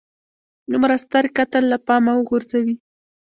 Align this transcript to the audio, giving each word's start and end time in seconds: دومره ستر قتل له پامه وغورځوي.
دومره 0.71 0.95
ستر 1.03 1.25
قتل 1.37 1.63
له 1.71 1.77
پامه 1.87 2.13
وغورځوي. 2.15 2.75